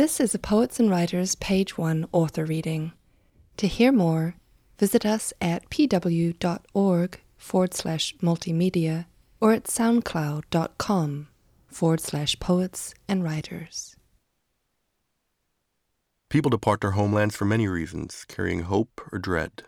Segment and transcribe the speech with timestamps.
[0.00, 2.92] This is a Poets and Writers Page 1 author reading.
[3.58, 4.34] To hear more,
[4.78, 9.04] visit us at pw.org forward slash multimedia
[9.42, 11.28] or at soundcloud.com
[11.66, 13.94] forward slash poets and writers.
[16.30, 19.64] People depart their homelands for many reasons, carrying hope or dread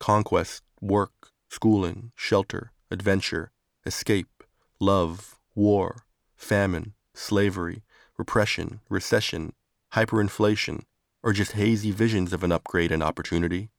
[0.00, 3.52] conquest, work, schooling, shelter, adventure,
[3.84, 4.44] escape,
[4.80, 6.06] love, war,
[6.36, 7.82] famine, slavery,
[8.16, 9.52] repression, recession,
[9.94, 10.82] hyperinflation,
[11.22, 13.70] or just hazy visions of an upgrade and opportunity.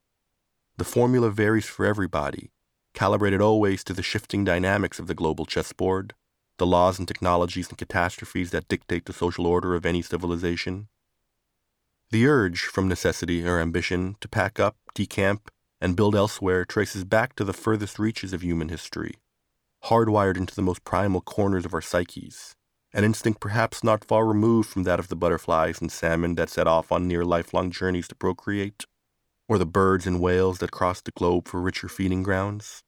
[0.78, 2.52] The formula varies for everybody,
[2.94, 6.14] calibrated always to the shifting dynamics of the global chessboard,
[6.58, 10.88] the laws and technologies and catastrophes that dictate the social order of any civilization.
[12.12, 15.50] The urge, from necessity or ambition, to pack up, decamp,
[15.82, 19.16] and build elsewhere traces back to the furthest reaches of human history,
[19.86, 22.56] hardwired into the most primal corners of our psyches,
[22.96, 26.66] an instinct perhaps not far removed from that of the butterflies and salmon that set
[26.66, 28.86] off on near lifelong journeys to procreate,
[29.50, 32.84] or the birds and whales that crossed the globe for richer feeding grounds.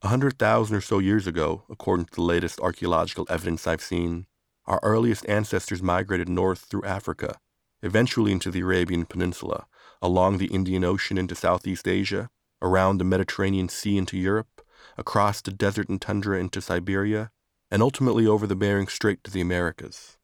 [0.00, 4.26] A hundred thousand or so years ago, according to the latest archaeological evidence I've seen,
[4.64, 7.38] our earliest ancestors migrated north through Africa,
[7.82, 9.66] eventually into the Arabian Peninsula,
[10.00, 12.30] along the Indian Ocean into Southeast Asia,
[12.62, 14.62] around the Mediterranean Sea into Europe,
[14.96, 17.30] across the desert and tundra into Siberia,
[17.70, 20.16] and ultimately over the Bering Strait to the Americas.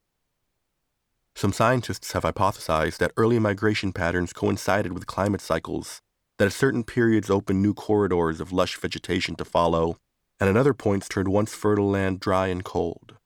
[1.34, 6.00] Some scientists have hypothesized that early migration patterns coincided with climate cycles
[6.38, 9.98] that at certain periods opened new corridors of lush vegetation to follow,
[10.40, 13.16] and at other points turned once fertile land dry and cold.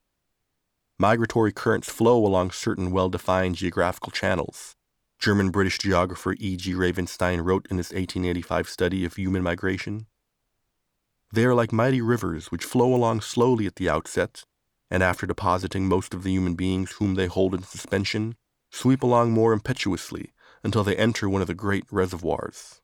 [0.98, 4.74] Migratory currents flow along certain well defined geographical channels.
[5.18, 6.72] German British geographer E.G.
[6.74, 10.06] Ravenstein wrote in his 1885 study of human migration
[11.32, 14.44] they are like mighty rivers which flow along slowly at the outset,
[14.90, 18.36] and after depositing most of the human beings whom they hold in suspension,
[18.70, 20.32] sweep along more impetuously
[20.62, 22.80] until they enter one of the great reservoirs.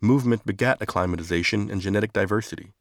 [0.00, 2.72] Movement begat acclimatization and genetic diversity.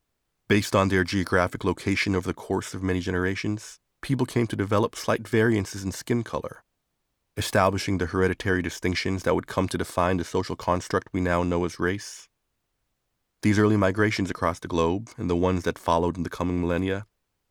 [0.47, 4.95] Based on their geographic location over the course of many generations, people came to develop
[4.95, 6.63] slight variances in skin color,
[7.35, 11.65] establishing the hereditary distinctions that would come to define the social construct we now know
[11.65, 12.28] as race.
[13.41, 17.05] These early migrations across the globe, and the ones that followed in the coming millennia,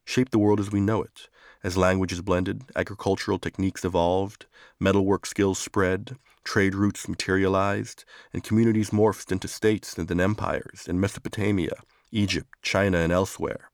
[0.05, 1.31] shaped the world as we know it,
[1.65, 4.47] as languages blended, agricultural techniques evolved,
[4.79, 11.01] metalwork skills spread, trade routes materialized, and communities morphed into states and then empires in
[11.01, 11.83] Mesopotamia,
[12.13, 13.71] Egypt, China, and elsewhere.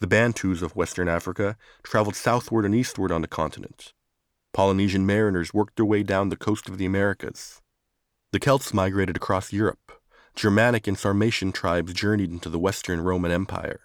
[0.00, 3.92] The Bantus of Western Africa traveled southward and eastward on the continent.
[4.54, 7.60] Polynesian mariners worked their way down the coast of the Americas.
[8.32, 9.92] The Celts migrated across Europe,
[10.34, 13.80] Germanic and Sarmatian tribes journeyed into the Western Roman Empire.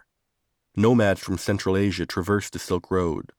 [0.76, 3.32] Nomads from Central Asia traversed the Silk Road.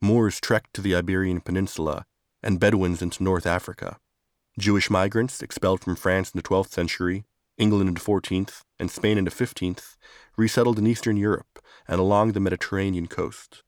[0.00, 2.04] Moors trekked to the Iberian Peninsula,
[2.42, 3.98] and Bedouins into North Africa.
[4.58, 7.24] Jewish migrants, expelled from France in the 12th century,
[7.56, 9.96] England in the 14th, and Spain in the 15th,
[10.36, 13.62] resettled in Eastern Europe and along the Mediterranean coast.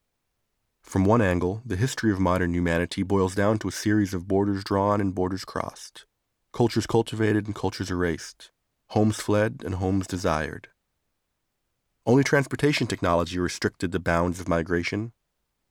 [0.82, 4.64] From one angle, the history of modern humanity boils down to a series of borders
[4.64, 6.04] drawn and borders crossed,
[6.52, 8.50] cultures cultivated and cultures erased,
[8.94, 10.68] homes fled and homes desired.
[12.06, 15.12] Only transportation technology restricted the bounds of migration.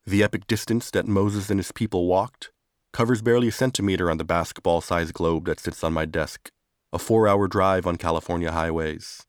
[0.06, 2.52] The epic distance that Moses and his people walked
[2.92, 6.52] covers barely a centimeter on the basketball sized globe that sits on my desk,
[6.92, 9.26] a four hour drive on California highways.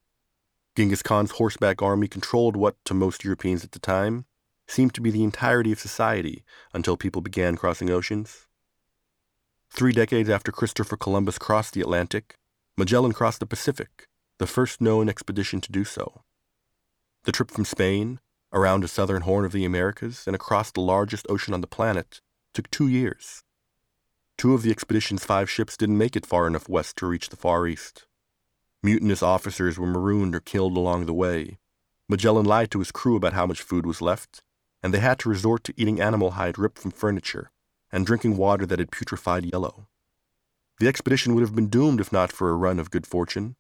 [0.74, 4.24] Genghis Khan's horseback army controlled what, to most Europeans at the time,
[4.66, 8.48] seemed to be the entirety of society until people began crossing oceans.
[9.70, 12.38] Three decades after Christopher Columbus crossed the Atlantic,
[12.76, 14.08] Magellan crossed the Pacific,
[14.38, 16.22] the first known expedition to do so.
[17.22, 18.18] The trip from Spain,
[18.52, 22.20] around the southern horn of the Americas, and across the largest ocean on the planet
[22.52, 23.44] took two years.
[24.36, 27.36] Two of the expedition's five ships didn't make it far enough west to reach the
[27.36, 28.06] Far East.
[28.82, 31.58] Mutinous officers were marooned or killed along the way.
[32.08, 34.42] Magellan lied to his crew about how much food was left,
[34.82, 37.50] and they had to resort to eating animal hide ripped from furniture
[37.92, 39.86] and drinking water that had putrefied yellow.
[40.84, 43.56] The expedition would have been doomed if not for a run of good fortune.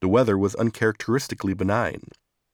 [0.00, 2.04] The weather was uncharacteristically benign,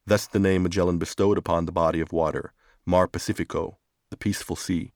[0.04, 2.52] thus the name Magellan bestowed upon the body of water,
[2.84, 3.78] Mar Pacifico,
[4.10, 4.92] the peaceful sea.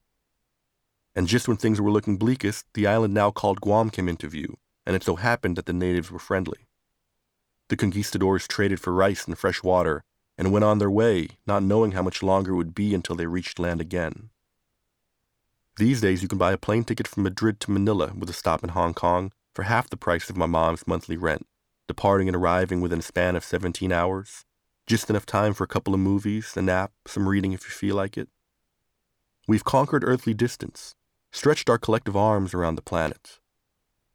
[1.15, 4.59] And just when things were looking bleakest, the island now called Guam came into view,
[4.85, 6.67] and it so happened that the natives were friendly.
[7.69, 10.03] The conquistadors traded for rice and fresh water,
[10.37, 13.27] and went on their way, not knowing how much longer it would be until they
[13.27, 14.31] reached land again.
[15.79, 18.65] These days, you can buy a plane ticket from Madrid to Manila with a stop
[18.65, 21.47] in Hong Kong for half the price of my mom's monthly rent,
[21.87, 24.47] departing and arriving within a span of 17 hours.
[24.87, 27.95] Just enough time for a couple of movies, a nap, some reading if you feel
[27.95, 28.31] like it.
[29.47, 30.95] We've conquered earthly distance,
[31.31, 33.39] stretched our collective arms around the planet.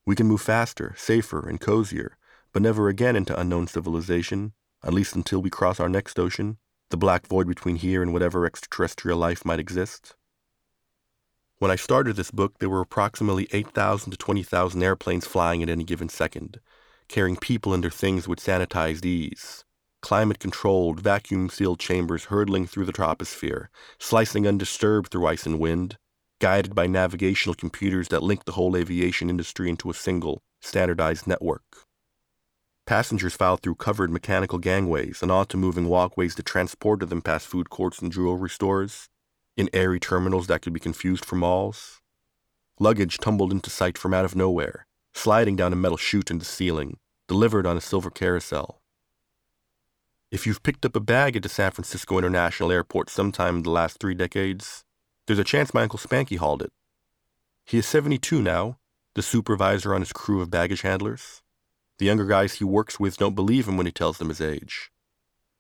[0.04, 2.18] We can move faster, safer, and cozier,
[2.54, 4.54] but never again into unknown civilization,
[4.84, 6.57] at least until we cross our next ocean,
[6.90, 10.16] the black void between here and whatever extraterrestrial life might exist.
[11.62, 15.84] When I started this book, there were approximately 8,000 to 20,000 airplanes flying at any
[15.84, 16.60] given second,
[17.08, 19.63] carrying people and their things with sanitized ease.
[20.02, 23.68] Climate controlled, vacuum sealed chambers hurtling through the troposphere,
[24.00, 25.98] slicing undisturbed through ice and wind,
[26.40, 31.86] guided by navigational computers that link the whole aviation industry into a single, standardized network.
[32.88, 37.69] Passengers filed through covered mechanical gangways and onto moving walkways that transported them past food
[37.69, 39.10] courts and jewelry stores,
[39.62, 42.02] in airy terminals that could be confused for malls.
[42.80, 46.46] Luggage tumbled into sight from out of nowhere, sliding down a metal chute in the
[46.46, 46.98] ceiling,
[47.28, 48.81] delivered on a silver carousel.
[50.31, 53.69] If you've picked up a bag at the San Francisco International Airport sometime in the
[53.69, 54.84] last three decades,
[55.28, 56.72] there's a chance my Uncle Spanky hauled it.
[57.66, 58.80] He is 72 now,
[59.14, 61.42] the supervisor on his crew of baggage handlers.
[62.00, 64.90] The younger guys he works with don't believe him when he tells them his age.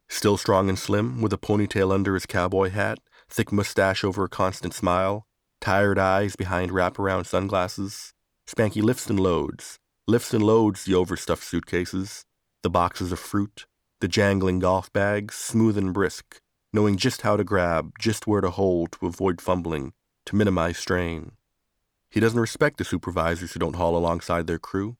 [0.09, 2.99] Still strong and slim, with a ponytail under his cowboy hat,
[3.31, 5.25] thick mustache over a constant smile,
[5.61, 8.13] tired eyes behind wraparound sunglasses,
[8.47, 12.25] Spanky lifts and loads, lifts and loads the overstuffed suitcases,
[12.63, 13.65] the boxes of fruit,
[14.01, 16.41] the jangling golf bags, smooth and brisk,
[16.73, 19.93] knowing just how to grab, just where to hold to avoid fumbling,
[20.25, 21.31] to minimize strain.
[22.09, 24.97] He doesn't respect the supervisors who don't haul alongside their crew.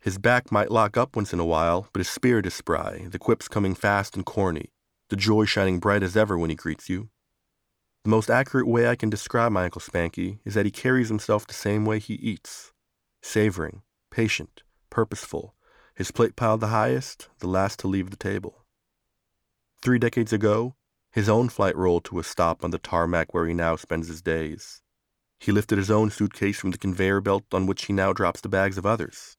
[0.00, 3.18] His back might lock up once in a while, but his spirit is spry, the
[3.18, 4.70] quips coming fast and corny,
[5.10, 7.10] the joy shining bright as ever when he greets you.
[8.04, 11.46] The most accurate way I can describe my Uncle Spanky is that he carries himself
[11.46, 12.72] the same way he eats
[13.22, 15.54] savoring, patient, purposeful,
[15.94, 18.64] his plate piled the highest, the last to leave the table.
[19.82, 20.76] Three decades ago,
[21.12, 24.22] his own flight rolled to a stop on the tarmac where he now spends his
[24.22, 24.80] days.
[25.38, 28.48] He lifted his own suitcase from the conveyor belt on which he now drops the
[28.48, 29.36] bags of others.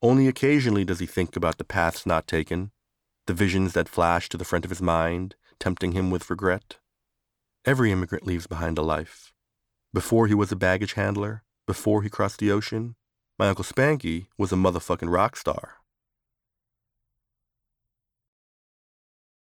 [0.00, 2.70] Only occasionally does he think about the paths not taken,
[3.26, 6.79] the visions that flash to the front of his mind, tempting him with regret.
[7.66, 9.34] Every immigrant leaves behind a life.
[9.92, 12.94] Before he was a baggage handler, before he crossed the ocean,
[13.38, 15.79] my Uncle Spanky was a motherfucking rock star.